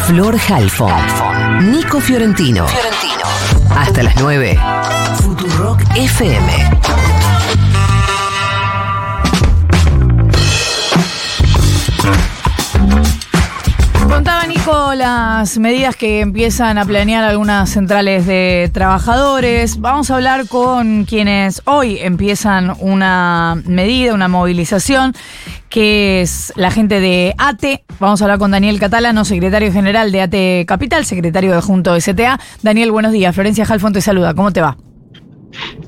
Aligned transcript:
Flor 0.00 0.36
Halfon. 0.48 1.70
Nico 1.70 2.00
Fiorentino. 2.00 2.66
Hasta 3.70 4.02
las 4.02 4.16
9. 4.20 4.58
Futurock 5.22 5.80
FM. 5.94 6.70
Contaba 14.08 14.46
Nico 14.46 14.94
las 14.94 15.58
medidas 15.58 15.96
que 15.96 16.20
empiezan 16.20 16.78
a 16.78 16.84
planear 16.84 17.24
algunas 17.24 17.70
centrales 17.70 18.26
de 18.26 18.70
trabajadores. 18.72 19.80
Vamos 19.80 20.10
a 20.10 20.16
hablar 20.16 20.48
con 20.48 21.04
quienes 21.04 21.62
hoy 21.64 21.98
empiezan 21.98 22.74
una 22.80 23.60
medida, 23.64 24.12
una 24.12 24.28
movilización, 24.28 25.14
que 25.72 26.20
es 26.20 26.52
la 26.54 26.70
gente 26.70 27.00
de 27.00 27.34
ATE. 27.38 27.84
Vamos 27.98 28.20
a 28.20 28.26
hablar 28.26 28.38
con 28.38 28.50
Daniel 28.50 28.78
Catalano, 28.78 29.24
secretario 29.24 29.72
general 29.72 30.12
de 30.12 30.20
ATE 30.20 30.64
Capital, 30.68 31.06
secretario 31.06 31.54
de 31.54 31.62
Junto 31.62 31.98
STA. 31.98 32.38
Daniel, 32.62 32.92
buenos 32.92 33.12
días. 33.12 33.34
Florencia 33.34 33.64
Jalfón 33.64 33.94
te 33.94 34.02
saluda. 34.02 34.34
¿Cómo 34.34 34.52
te 34.52 34.60
va? 34.60 34.76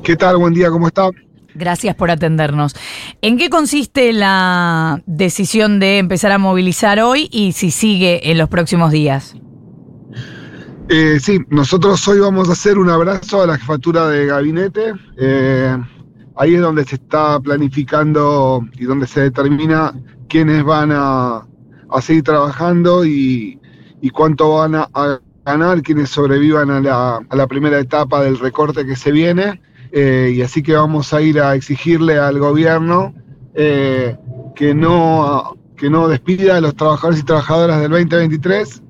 ¿Qué 0.03 0.17
tal? 0.17 0.39
Buen 0.39 0.55
día, 0.55 0.71
¿cómo 0.71 0.87
está? 0.87 1.11
Gracias 1.55 1.95
por 1.97 2.11
atendernos. 2.11 2.75
¿En 3.21 3.37
qué 3.37 3.51
consiste 3.51 4.15
la 4.15 5.03
decisión 5.05 5.79
de 5.81 5.99
empezar 5.99 6.33
a 6.33 6.39
movilizar 6.39 6.99
hoy 7.01 7.29
y 7.31 7.53
si 7.53 7.71
sigue 7.71 8.31
en 8.31 8.39
los 8.39 8.49
próximos 8.49 8.91
días? 8.91 9.37
Eh, 10.89 11.19
sí, 11.21 11.41
nosotros 11.51 12.07
hoy 12.09 12.21
vamos 12.21 12.49
a 12.49 12.53
hacer 12.53 12.79
un 12.79 12.89
abrazo 12.89 13.43
a 13.43 13.47
la 13.47 13.59
jefatura 13.59 14.09
de 14.09 14.27
gabinete. 14.27 14.95
Eh, 15.19 15.77
ahí 16.37 16.55
es 16.55 16.61
donde 16.61 16.85
se 16.85 16.97
está 16.97 17.39
planificando 17.41 18.67
y 18.79 18.85
donde 18.85 19.07
se 19.07 19.23
determina 19.23 19.95
quiénes 20.29 20.65
van 20.65 20.91
a, 20.93 21.47
a 21.91 22.01
seguir 22.01 22.25
trabajando 22.25 23.05
y, 23.05 23.61
y, 24.01 24.11
cuánto 24.11 24.55
van 24.55 24.75
a, 24.75 24.89
ganar 25.45 25.83
quienes 25.83 26.09
sobrevivan 26.09 26.71
a 26.71 26.81
la, 26.81 27.21
a 27.29 27.37
la 27.37 27.47
primera 27.47 27.79
etapa 27.79 28.23
del 28.23 28.39
recorte 28.39 28.87
que 28.87 28.97
se 28.97 29.13
viene. 29.13 29.61
Eh, 29.93 30.33
y 30.35 30.43
así 30.43 30.63
que 30.63 30.75
vamos 30.75 31.13
a 31.13 31.21
ir 31.21 31.39
a 31.39 31.55
exigirle 31.55 32.19
al 32.19 32.39
gobierno 32.39 33.15
eh, 33.55 34.17
que, 34.57 34.75
no, 34.75 35.57
que 35.77 35.89
no 35.89 36.09
despida 36.09 36.57
a 36.57 36.61
los 36.61 36.75
trabajadores 36.75 37.21
y 37.21 37.25
trabajadoras 37.25 37.81
del 37.81 37.91
2023 37.91 38.83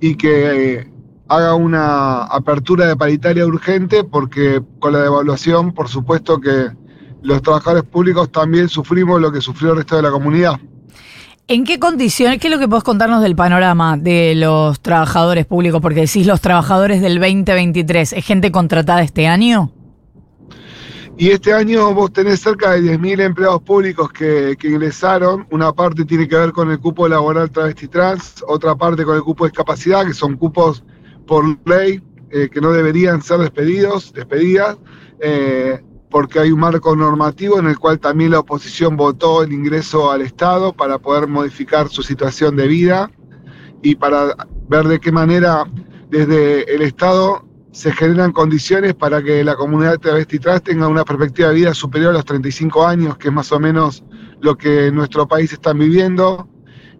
y 0.00 0.16
que 0.16 0.90
haga 1.28 1.54
una 1.54 2.24
apertura 2.24 2.86
de 2.86 2.96
paritaria 2.96 3.46
urgente 3.46 4.04
porque 4.04 4.60
con 4.80 4.92
la 4.92 5.00
devaluación, 5.00 5.72
por 5.72 5.88
supuesto 5.88 6.40
que 6.40 6.70
los 7.22 7.42
trabajadores 7.42 7.84
públicos 7.84 8.30
también 8.30 8.68
sufrimos 8.68 9.20
lo 9.20 9.32
que 9.32 9.40
sufrió 9.40 9.70
el 9.70 9.78
resto 9.78 9.96
de 9.96 10.02
la 10.02 10.10
comunidad. 10.10 10.58
¿En 11.48 11.64
qué 11.64 11.78
condiciones, 11.80 12.38
qué 12.38 12.46
es 12.46 12.52
lo 12.52 12.60
que 12.60 12.68
podés 12.68 12.84
contarnos 12.84 13.22
del 13.22 13.34
panorama 13.34 13.96
de 13.96 14.34
los 14.36 14.80
trabajadores 14.80 15.46
públicos? 15.46 15.80
Porque 15.80 16.02
decís 16.02 16.26
los 16.26 16.40
trabajadores 16.40 17.02
del 17.02 17.18
2023, 17.18 18.12
¿es 18.12 18.24
gente 18.24 18.52
contratada 18.52 19.02
este 19.02 19.26
año? 19.26 19.72
Y 21.18 21.30
este 21.30 21.52
año 21.52 21.92
vos 21.92 22.12
tenés 22.12 22.40
cerca 22.40 22.70
de 22.70 22.96
10.000 22.96 23.20
empleados 23.20 23.60
públicos 23.62 24.10
que, 24.12 24.56
que, 24.58 24.68
ingresaron. 24.68 25.46
Una 25.50 25.72
parte 25.72 26.04
tiene 26.04 26.26
que 26.26 26.36
ver 26.36 26.52
con 26.52 26.70
el 26.70 26.78
cupo 26.78 27.08
laboral 27.08 27.50
travesti 27.50 27.88
trans, 27.88 28.42
otra 28.46 28.74
parte 28.74 29.04
con 29.04 29.16
el 29.16 29.22
cupo 29.22 29.44
de 29.44 29.50
discapacidad, 29.50 30.06
que 30.06 30.14
son 30.14 30.36
cupos 30.36 30.82
por 31.26 31.44
ley 31.66 32.00
eh, 32.32 32.48
que 32.48 32.60
no 32.60 32.70
deberían 32.70 33.20
ser 33.22 33.38
despedidos, 33.38 34.12
despedidas, 34.12 34.78
eh, 35.20 35.82
porque 36.10 36.40
hay 36.40 36.50
un 36.50 36.60
marco 36.60 36.94
normativo 36.96 37.58
en 37.58 37.66
el 37.66 37.78
cual 37.78 37.98
también 37.98 38.32
la 38.32 38.40
oposición 38.40 38.96
votó 38.96 39.42
el 39.42 39.52
ingreso 39.52 40.10
al 40.10 40.22
Estado 40.22 40.72
para 40.72 40.98
poder 40.98 41.28
modificar 41.28 41.88
su 41.88 42.02
situación 42.02 42.56
de 42.56 42.66
vida 42.66 43.10
y 43.82 43.94
para 43.94 44.34
ver 44.68 44.88
de 44.88 45.00
qué 45.00 45.12
manera 45.12 45.64
desde 46.10 46.74
el 46.74 46.82
Estado 46.82 47.44
se 47.72 47.92
generan 47.92 48.32
condiciones 48.32 48.94
para 48.94 49.22
que 49.22 49.44
la 49.44 49.54
comunidad 49.54 49.98
travesti 49.98 50.38
trans 50.38 50.62
tenga 50.62 50.88
una 50.88 51.04
perspectiva 51.04 51.48
de 51.48 51.54
vida 51.54 51.74
superior 51.74 52.10
a 52.10 52.14
los 52.14 52.24
35 52.24 52.86
años, 52.86 53.16
que 53.16 53.28
es 53.28 53.34
más 53.34 53.52
o 53.52 53.60
menos 53.60 54.02
lo 54.40 54.56
que 54.56 54.88
en 54.88 54.96
nuestro 54.96 55.28
país 55.28 55.52
están 55.52 55.78
viviendo, 55.78 56.48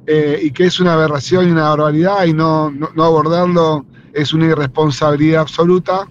eh, 0.06 0.40
y 0.42 0.52
que 0.52 0.64
es 0.64 0.78
una 0.80 0.94
aberración 0.94 1.48
y 1.48 1.50
una 1.50 1.70
barbaridad, 1.70 2.24
y 2.24 2.32
no, 2.32 2.72
abordarlo 2.96 3.84
es 4.12 4.32
una 4.32 4.46
irresponsabilidad 4.46 5.42
absoluta. 5.42 6.08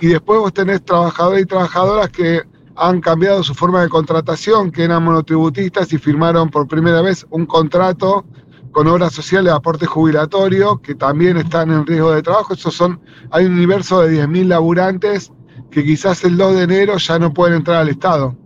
Y 0.00 0.08
después 0.08 0.40
vos 0.40 0.52
tenés 0.52 0.84
trabajadores 0.84 1.42
y 1.42 1.46
trabajadoras 1.46 2.10
que 2.10 2.42
han 2.76 3.00
cambiado 3.00 3.42
su 3.42 3.54
forma 3.54 3.82
de 3.82 3.88
contratación, 3.88 4.70
que 4.70 4.84
eran 4.84 5.02
monotributistas 5.02 5.92
y 5.92 5.98
firmaron 5.98 6.50
por 6.50 6.68
primera 6.68 7.00
vez 7.00 7.26
un 7.30 7.46
contrato 7.46 8.24
con 8.72 8.86
obras 8.88 9.14
sociales 9.14 9.52
de 9.52 9.56
aporte 9.56 9.86
jubilatorio, 9.86 10.82
que 10.82 10.94
también 10.94 11.38
están 11.38 11.70
en 11.70 11.86
riesgo 11.86 12.12
de 12.12 12.22
trabajo. 12.22 12.52
Esos 12.52 12.74
son, 12.74 13.00
hay 13.30 13.46
un 13.46 13.52
universo 13.52 14.02
de 14.02 14.22
10.000 14.22 14.48
laburantes 14.48 15.32
que 15.70 15.82
quizás 15.82 16.24
el 16.24 16.36
2 16.36 16.56
de 16.56 16.62
enero 16.64 16.98
ya 16.98 17.18
no 17.18 17.32
pueden 17.32 17.56
entrar 17.56 17.78
al 17.78 17.88
Estado. 17.88 18.36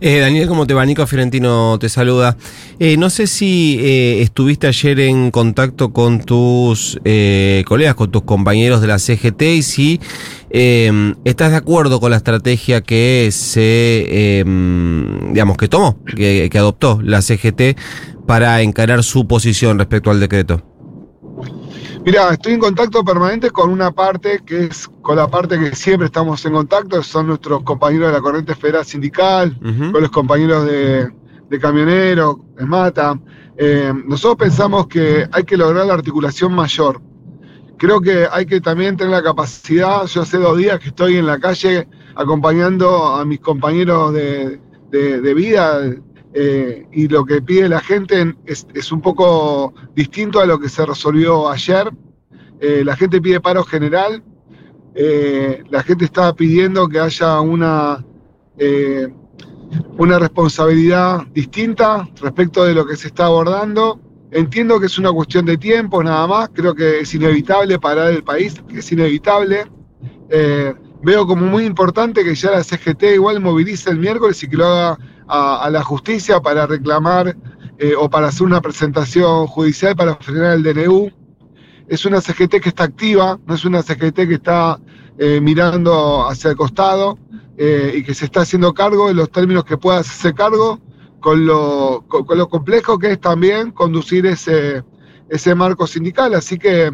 Eh, 0.00 0.20
Daniel, 0.20 0.46
¿cómo 0.46 0.66
te 0.66 0.74
va? 0.74 0.86
Nico 0.86 1.06
Fiorentino 1.06 1.76
te 1.78 1.88
saluda. 1.88 2.36
Eh, 2.78 2.96
no 2.96 3.10
sé 3.10 3.26
si 3.26 3.78
eh, 3.80 4.22
estuviste 4.22 4.68
ayer 4.68 5.00
en 5.00 5.32
contacto 5.32 5.92
con 5.92 6.20
tus 6.20 7.00
eh, 7.04 7.64
colegas, 7.66 7.96
con 7.96 8.10
tus 8.10 8.22
compañeros 8.22 8.80
de 8.80 8.86
la 8.86 8.98
CGT 8.98 9.42
y 9.42 9.62
si 9.62 10.00
estás 10.50 11.50
de 11.50 11.56
acuerdo 11.56 12.00
con 12.00 12.10
la 12.10 12.16
estrategia 12.16 12.80
que 12.80 13.28
se, 13.32 14.44
digamos, 15.30 15.56
que 15.58 15.68
tomó, 15.68 16.02
que, 16.06 16.48
que 16.50 16.58
adoptó 16.58 17.00
la 17.02 17.20
CGT 17.20 17.76
para 18.26 18.62
encarar 18.62 19.02
su 19.02 19.26
posición 19.26 19.78
respecto 19.78 20.10
al 20.10 20.20
decreto. 20.20 20.67
Mira, 22.08 22.32
estoy 22.32 22.54
en 22.54 22.60
contacto 22.60 23.04
permanente 23.04 23.50
con 23.50 23.68
una 23.68 23.90
parte 23.90 24.40
que 24.46 24.64
es 24.64 24.88
con 25.02 25.16
la 25.16 25.28
parte 25.28 25.58
que 25.58 25.76
siempre 25.76 26.06
estamos 26.06 26.42
en 26.46 26.54
contacto, 26.54 27.02
son 27.02 27.26
nuestros 27.26 27.62
compañeros 27.64 28.08
de 28.08 28.14
la 28.14 28.22
corriente 28.22 28.54
federal 28.54 28.86
sindical, 28.86 29.54
uh 29.60 29.66
-huh. 29.66 29.92
con 29.92 30.00
los 30.00 30.10
compañeros 30.10 30.64
de, 30.64 31.12
de 31.50 31.58
camioneros, 31.60 32.36
de 32.56 32.64
Mata. 32.64 33.20
Eh, 33.58 33.92
nosotros 34.06 34.38
pensamos 34.38 34.86
que 34.86 35.28
hay 35.30 35.44
que 35.44 35.58
lograr 35.58 35.84
la 35.84 35.92
articulación 35.92 36.54
mayor. 36.54 36.98
Creo 37.76 38.00
que 38.00 38.26
hay 38.32 38.46
que 38.46 38.62
también 38.62 38.96
tener 38.96 39.12
la 39.12 39.22
capacidad, 39.22 40.06
yo 40.06 40.22
hace 40.22 40.38
dos 40.38 40.56
días 40.56 40.80
que 40.80 40.88
estoy 40.88 41.18
en 41.18 41.26
la 41.26 41.38
calle 41.38 41.88
acompañando 42.14 42.86
a 43.16 43.22
mis 43.26 43.40
compañeros 43.40 44.14
de, 44.14 44.58
de, 44.90 45.20
de 45.20 45.34
vida, 45.34 45.78
eh, 46.34 46.86
y 46.92 47.08
lo 47.08 47.24
que 47.24 47.40
pide 47.40 47.68
la 47.68 47.80
gente 47.80 48.36
es, 48.44 48.92
un 48.92 49.00
poco 49.00 49.74
distinto 49.94 50.40
a 50.40 50.46
lo 50.46 50.58
que 50.58 50.68
se 50.68 50.84
resolvió 50.84 51.48
ayer. 51.48 51.90
Eh, 52.60 52.82
la 52.84 52.96
gente 52.96 53.20
pide 53.20 53.40
paro 53.40 53.64
general, 53.64 54.22
eh, 54.94 55.62
la 55.70 55.82
gente 55.82 56.04
está 56.04 56.32
pidiendo 56.34 56.88
que 56.88 56.98
haya 56.98 57.40
una, 57.40 58.04
una 59.96 60.18
responsabilidad 60.18 61.26
distinta 61.28 62.08
respecto 62.20 62.64
de 62.64 62.74
lo 62.74 62.86
que 62.86 62.96
se 62.96 63.08
está 63.08 63.26
abordando. 63.26 64.00
Entiendo 64.30 64.78
que 64.78 64.86
es 64.86 64.98
una 64.98 65.10
cuestión 65.10 65.46
de 65.46 65.56
tiempo 65.56 66.02
nada 66.02 66.26
más, 66.26 66.50
creo 66.52 66.74
que 66.74 67.00
es 67.00 67.14
inevitable 67.14 67.78
parar 67.78 68.12
el 68.12 68.22
país, 68.22 68.62
es 68.70 68.92
inevitable. 68.92 69.64
Veo 71.02 71.26
como 71.26 71.46
muy 71.46 71.64
importante 71.64 72.24
que 72.24 72.34
ya 72.34 72.50
la 72.50 72.64
CGT 72.64 73.14
igual 73.14 73.40
movilice 73.40 73.88
el 73.90 73.98
miércoles 73.98 74.42
y 74.42 74.48
que 74.48 74.56
lo 74.56 74.66
haga 74.66 74.98
a, 75.28 75.64
a 75.64 75.70
la 75.70 75.82
justicia 75.82 76.40
para 76.40 76.66
reclamar 76.66 77.36
eh, 77.80 77.94
o 77.96 78.10
para 78.10 78.26
hacer 78.26 78.44
una 78.44 78.60
presentación 78.60 79.46
judicial 79.46 79.94
para 79.94 80.16
frenar 80.16 80.56
el 80.56 80.64
DNU. 80.64 81.12
Es 81.86 82.04
una 82.04 82.20
CGT 82.20 82.60
que 82.60 82.70
está 82.70 82.84
activa, 82.84 83.38
no 83.46 83.54
es 83.54 83.64
una 83.64 83.82
CGT 83.82 84.26
que 84.26 84.34
está 84.34 84.80
eh, 85.16 85.40
mirando 85.40 86.28
hacia 86.28 86.50
el 86.50 86.56
costado 86.56 87.16
eh, 87.56 87.94
y 87.96 88.02
que 88.02 88.14
se 88.14 88.24
está 88.24 88.40
haciendo 88.40 88.74
cargo 88.74 89.08
en 89.10 89.16
los 89.16 89.30
términos 89.30 89.64
que 89.64 89.76
pueda 89.76 89.98
hacerse 90.00 90.34
cargo, 90.34 90.80
con 91.20 91.46
lo, 91.46 92.04
con, 92.08 92.24
con 92.24 92.36
lo 92.36 92.48
complejo 92.48 92.98
que 92.98 93.12
es 93.12 93.20
también 93.20 93.70
conducir 93.70 94.26
ese, 94.26 94.82
ese 95.28 95.54
marco 95.54 95.86
sindical. 95.86 96.34
Así 96.34 96.58
que 96.58 96.90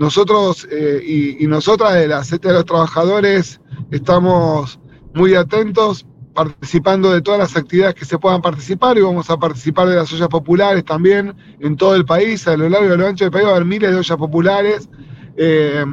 nosotros 0.00 0.66
eh, 0.70 1.36
y, 1.38 1.46
nosotras 1.46 1.92
de 1.92 2.08
la 2.08 2.22
CT 2.22 2.46
de 2.46 2.54
los 2.54 2.64
trabajadores 2.64 3.60
estamos 3.90 4.80
muy 5.12 5.34
atentos, 5.34 6.06
participando 6.32 7.12
de 7.12 7.20
todas 7.20 7.38
las 7.38 7.54
actividades 7.54 7.96
que 7.96 8.06
se 8.06 8.18
puedan 8.18 8.40
participar 8.40 8.96
y 8.96 9.02
vamos 9.02 9.28
a 9.28 9.36
participar 9.36 9.88
de 9.88 9.96
las 9.96 10.10
ollas 10.10 10.28
populares 10.28 10.86
también 10.86 11.34
en 11.60 11.76
todo 11.76 11.94
el 11.96 12.06
país, 12.06 12.48
a 12.48 12.56
lo 12.56 12.70
largo 12.70 12.88
y 12.88 12.92
a 12.92 12.96
lo 12.96 13.06
ancho 13.06 13.26
del 13.26 13.30
país 13.30 13.44
va 13.44 13.50
a 13.50 13.52
haber 13.56 13.66
miles 13.66 13.90
de 13.90 13.96
ollas 13.98 14.16
populares. 14.16 14.88
Eh, 15.36 15.84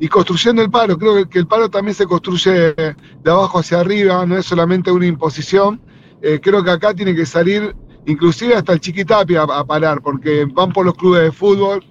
y 0.00 0.08
construyendo 0.08 0.60
el 0.60 0.68
paro, 0.68 0.98
creo 0.98 1.28
que, 1.28 1.38
el 1.38 1.46
paro 1.46 1.70
también 1.70 1.94
se 1.94 2.06
construye 2.06 2.74
de 2.74 3.30
abajo 3.30 3.60
hacia 3.60 3.78
arriba, 3.78 4.26
no 4.26 4.38
es 4.38 4.44
solamente 4.44 4.90
una 4.90 5.06
imposición. 5.06 5.80
Eh, 6.20 6.40
creo 6.42 6.64
que 6.64 6.70
acá 6.72 6.94
tiene 6.94 7.14
que 7.14 7.26
salir 7.26 7.76
inclusive 8.06 8.56
hasta 8.56 8.72
el 8.72 8.80
Chiquitapia 8.80 9.42
a, 9.42 9.64
parar, 9.64 10.02
porque 10.02 10.46
van 10.52 10.72
por 10.72 10.84
los 10.84 10.94
clubes 10.94 11.22
de 11.22 11.30
fútbol. 11.30 11.84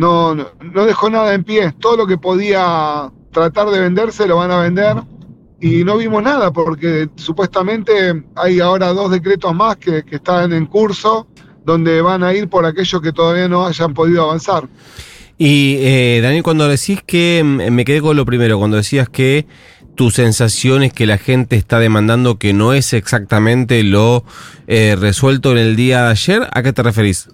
No, 0.00 0.34
no, 0.34 0.86
dejó 0.86 1.10
nada 1.10 1.34
en 1.34 1.44
pie. 1.44 1.74
Todo 1.78 1.98
lo 1.98 2.06
que 2.06 2.16
podía 2.16 3.10
tratar 3.32 3.68
de 3.68 3.80
venderse 3.80 4.26
lo 4.26 4.36
van 4.36 4.50
a 4.50 4.60
vender. 4.62 4.96
Y 5.60 5.84
no 5.84 5.98
vimos 5.98 6.22
nada 6.22 6.50
porque 6.50 7.10
supuestamente 7.16 8.24
hay 8.34 8.60
ahora 8.60 8.94
dos 8.94 9.10
decretos 9.10 9.54
más 9.54 9.76
que, 9.76 10.02
que 10.02 10.16
están 10.16 10.54
en 10.54 10.64
curso 10.64 11.26
donde 11.66 12.00
van 12.00 12.22
a 12.22 12.32
ir 12.32 12.48
por 12.48 12.64
aquellos 12.64 13.02
que 13.02 13.12
todavía 13.12 13.46
no 13.46 13.66
hayan 13.66 13.92
podido 13.92 14.22
avanzar. 14.22 14.66
Y 15.36 15.76
eh, 15.80 16.20
Daniel, 16.22 16.42
cuando 16.42 16.66
decís 16.66 17.00
que, 17.06 17.42
mm, 17.44 17.70
me 17.70 17.84
quedé 17.84 18.00
con 18.00 18.16
lo 18.16 18.24
primero, 18.24 18.58
cuando 18.58 18.78
decías 18.78 19.10
que 19.10 19.46
tu 19.96 20.10
sensación 20.10 20.82
es 20.82 20.94
que 20.94 21.04
la 21.04 21.18
gente 21.18 21.56
está 21.56 21.78
demandando 21.78 22.38
que 22.38 22.54
no 22.54 22.72
es 22.72 22.94
exactamente 22.94 23.82
lo 23.82 24.24
eh, 24.66 24.96
resuelto 24.98 25.52
en 25.52 25.58
el 25.58 25.76
día 25.76 26.04
de 26.04 26.10
ayer, 26.10 26.48
¿a 26.50 26.62
qué 26.62 26.72
te 26.72 26.82
referís? 26.82 27.28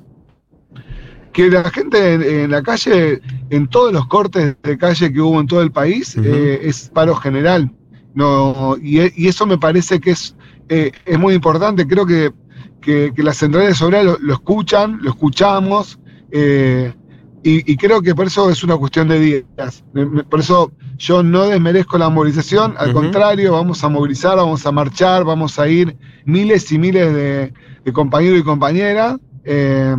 Que 1.36 1.50
la 1.50 1.70
gente 1.70 2.14
en, 2.14 2.22
en 2.22 2.50
la 2.50 2.62
calle, 2.62 3.20
en 3.50 3.68
todos 3.68 3.92
los 3.92 4.06
cortes 4.06 4.56
de 4.62 4.78
calle 4.78 5.12
que 5.12 5.20
hubo 5.20 5.38
en 5.38 5.46
todo 5.46 5.60
el 5.60 5.70
país, 5.70 6.16
eh, 6.16 6.60
es 6.62 6.88
paro 6.94 7.14
general. 7.14 7.70
No, 8.14 8.76
y, 8.82 9.00
e- 9.00 9.12
y 9.14 9.28
eso 9.28 9.44
me 9.46 9.58
parece 9.58 10.00
que 10.00 10.12
es, 10.12 10.34
eh, 10.70 10.90
es 11.04 11.18
muy 11.18 11.34
importante. 11.34 11.86
Creo 11.86 12.06
que, 12.06 12.32
que, 12.80 13.12
que 13.14 13.22
las 13.22 13.36
centrales 13.36 13.82
obreras 13.82 14.06
lo, 14.06 14.18
lo 14.18 14.32
escuchan, 14.32 14.98
lo 15.02 15.10
escuchamos, 15.10 15.98
eh, 16.30 16.94
y, 17.42 17.70
y 17.70 17.76
creo 17.76 18.00
que 18.00 18.14
por 18.14 18.26
eso 18.26 18.48
es 18.50 18.64
una 18.64 18.76
cuestión 18.78 19.06
de 19.08 19.20
días. 19.20 19.84
Por 20.30 20.40
eso 20.40 20.72
yo 20.96 21.22
no 21.22 21.46
desmerezco 21.48 21.98
la 21.98 22.08
movilización, 22.08 22.74
al 22.78 22.86
contrario, 22.94 23.52
vamos 23.52 23.84
a 23.84 23.88
movilizar, 23.90 24.36
vamos 24.38 24.64
a 24.64 24.72
marchar, 24.72 25.22
vamos 25.24 25.58
a 25.58 25.68
ir 25.68 25.94
miles 26.24 26.72
y 26.72 26.78
miles 26.78 27.14
de, 27.14 27.52
de 27.84 27.92
compañeros 27.92 28.40
y 28.40 28.42
compañeras, 28.42 29.16
eh, 29.44 29.94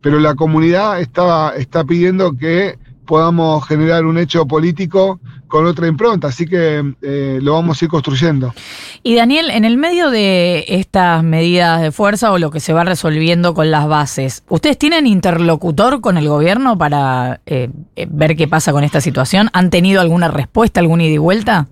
pero 0.00 0.18
la 0.20 0.34
comunidad 0.34 1.00
está, 1.00 1.54
está 1.56 1.84
pidiendo 1.84 2.36
que 2.36 2.78
podamos 3.10 3.66
generar 3.66 4.06
un 4.06 4.18
hecho 4.18 4.46
político 4.46 5.18
con 5.48 5.66
otra 5.66 5.88
impronta, 5.88 6.28
así 6.28 6.46
que 6.46 6.94
eh, 7.02 7.40
lo 7.42 7.54
vamos 7.54 7.82
a 7.82 7.84
ir 7.84 7.90
construyendo. 7.90 8.54
Y 9.02 9.16
Daniel, 9.16 9.50
en 9.50 9.64
el 9.64 9.76
medio 9.78 10.10
de 10.10 10.64
estas 10.68 11.24
medidas 11.24 11.82
de 11.82 11.90
fuerza 11.90 12.30
o 12.30 12.38
lo 12.38 12.52
que 12.52 12.60
se 12.60 12.72
va 12.72 12.84
resolviendo 12.84 13.52
con 13.52 13.72
las 13.72 13.88
bases, 13.88 14.44
¿ustedes 14.48 14.78
tienen 14.78 15.08
interlocutor 15.08 16.00
con 16.00 16.18
el 16.18 16.28
gobierno 16.28 16.78
para 16.78 17.40
eh, 17.46 17.68
eh, 17.96 18.06
ver 18.08 18.36
qué 18.36 18.46
pasa 18.46 18.70
con 18.70 18.84
esta 18.84 19.00
situación? 19.00 19.50
¿Han 19.52 19.70
tenido 19.70 20.00
alguna 20.00 20.28
respuesta, 20.28 20.78
alguna 20.78 21.02
ida 21.02 21.14
y 21.14 21.18
vuelta? 21.18 21.66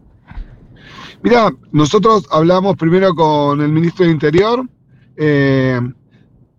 Mira, 1.23 1.53
nosotros 1.71 2.27
hablamos 2.33 2.77
primero 2.77 3.15
con 3.15 3.61
el 3.61 3.69
ministro 3.69 4.07
de 4.07 4.11
Interior, 4.11 4.69
eh, 5.17 5.81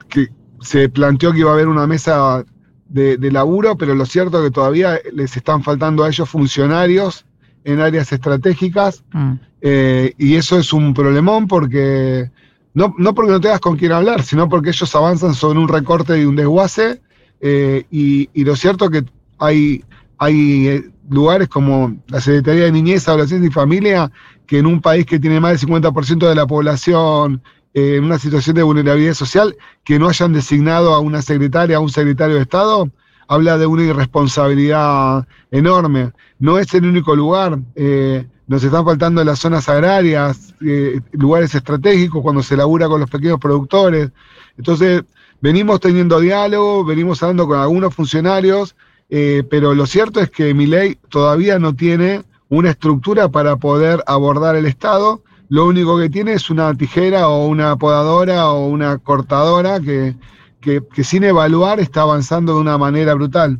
que 0.07 0.29
se 0.61 0.89
planteó 0.89 1.31
que 1.31 1.39
iba 1.39 1.51
a 1.51 1.53
haber 1.53 1.67
una 1.67 1.87
mesa 1.87 2.43
de, 2.87 3.17
de 3.17 3.31
laburo, 3.31 3.77
pero 3.77 3.95
lo 3.95 4.05
cierto 4.05 4.39
es 4.39 4.45
que 4.49 4.51
todavía 4.53 4.99
les 5.13 5.35
están 5.37 5.63
faltando 5.63 6.03
a 6.03 6.07
ellos 6.09 6.29
funcionarios 6.29 7.25
en 7.63 7.79
áreas 7.81 8.11
estratégicas, 8.11 9.03
Mm. 9.13 9.33
eh, 9.61 10.13
y 10.17 10.35
eso 10.35 10.57
es 10.57 10.71
un 10.73 10.93
problemón 10.93 11.47
porque 11.47 12.31
no, 12.73 12.93
no 12.97 13.13
porque 13.13 13.31
no 13.31 13.41
tengas 13.41 13.59
con 13.59 13.77
quién 13.77 13.91
hablar, 13.91 14.23
sino 14.23 14.47
porque 14.47 14.69
ellos 14.69 14.95
avanzan 14.95 15.33
sobre 15.33 15.59
un 15.59 15.67
recorte 15.67 16.19
y 16.19 16.25
un 16.25 16.35
desguace, 16.35 17.01
eh, 17.41 17.85
y, 17.91 18.29
y 18.33 18.43
lo 18.43 18.55
cierto 18.55 18.85
es 18.85 18.91
que 18.91 19.05
hay, 19.37 19.83
hay 20.17 20.67
eh, 20.67 20.89
lugares 21.09 21.47
como 21.47 21.95
la 22.07 22.21
Secretaría 22.21 22.65
de 22.65 22.71
Niñez, 22.71 23.07
Adolescencia 23.07 23.47
y 23.47 23.51
Familia, 23.51 24.11
que 24.47 24.59
en 24.59 24.65
un 24.65 24.81
país 24.81 25.05
que 25.05 25.19
tiene 25.19 25.39
más 25.39 25.59
del 25.59 25.69
50% 25.69 26.27
de 26.27 26.35
la 26.35 26.47
población 26.47 27.41
eh, 27.73 27.95
en 27.97 28.03
una 28.03 28.17
situación 28.17 28.55
de 28.55 28.63
vulnerabilidad 28.63 29.13
social, 29.13 29.55
que 29.83 29.99
no 29.99 30.09
hayan 30.09 30.33
designado 30.33 30.93
a 30.93 30.99
una 30.99 31.21
secretaria, 31.21 31.77
a 31.77 31.79
un 31.79 31.89
secretario 31.89 32.35
de 32.35 32.41
Estado, 32.41 32.89
habla 33.27 33.57
de 33.57 33.65
una 33.65 33.83
irresponsabilidad 33.83 35.27
enorme. 35.51 36.11
No 36.39 36.57
es 36.57 36.73
el 36.73 36.85
único 36.85 37.15
lugar. 37.15 37.59
eh, 37.75 38.27
nos 38.47 38.63
están 38.63 38.83
faltando 38.83 39.23
las 39.23 39.37
zonas 39.37 39.69
agrarias, 39.69 40.55
eh, 40.65 41.01
lugares 41.11 41.53
estratégicos 41.53 42.23
cuando 42.23 42.41
se 42.41 42.57
labura 42.57 42.87
con 42.87 42.99
los 42.99 43.09
pequeños 43.09 43.39
productores. 43.39 44.09
Entonces, 44.57 45.03
venimos 45.39 45.79
teniendo 45.79 46.19
diálogo, 46.19 46.83
venimos 46.83 47.21
hablando 47.21 47.45
con 47.45 47.59
algunos 47.59 47.93
funcionarios, 47.93 48.75
pero 49.07 49.75
lo 49.75 49.85
cierto 49.85 50.19
es 50.19 50.31
que 50.31 50.55
mi 50.55 50.65
ley 50.65 50.97
todavía 51.09 51.59
no 51.59 51.75
tiene 51.75 52.23
una 52.49 52.71
estructura 52.71 53.29
para 53.29 53.55
poder 53.57 54.03
abordar 54.07 54.55
el 54.55 54.65
Estado. 54.65 55.21
Lo 55.49 55.65
único 55.65 55.97
que 55.97 56.09
tiene 56.09 56.33
es 56.33 56.49
una 56.49 56.73
tijera 56.75 57.27
o 57.27 57.47
una 57.47 57.75
podadora 57.75 58.49
o 58.49 58.67
una 58.67 58.99
cortadora 58.99 59.79
que, 59.79 60.15
que, 60.61 60.81
que 60.93 61.03
sin 61.03 61.23
evaluar 61.23 61.79
está 61.79 62.01
avanzando 62.01 62.53
de 62.53 62.61
una 62.61 62.77
manera 62.77 63.15
brutal. 63.15 63.59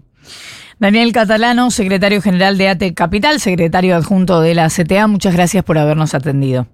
Daniel 0.79 1.11
Catalano, 1.11 1.71
secretario 1.71 2.21
general 2.21 2.57
de 2.57 2.69
ATE 2.69 2.93
Capital, 2.93 3.39
secretario 3.41 3.95
adjunto 3.95 4.39
de 4.39 4.53
la 4.53 4.69
CTA, 4.69 5.07
muchas 5.07 5.33
gracias 5.33 5.63
por 5.65 5.77
habernos 5.77 6.13
atendido. 6.13 6.67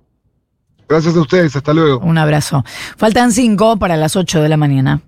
Gracias 0.88 1.16
a 1.16 1.22
ustedes, 1.22 1.56
hasta 1.56 1.74
luego. 1.74 2.00
Un 2.00 2.18
abrazo. 2.18 2.64
Faltan 2.98 3.32
cinco 3.32 3.78
para 3.80 3.98
las 3.98 4.16
ocho 4.16 4.42
de 4.44 4.50
la 4.50 4.58
mañana. 4.58 5.02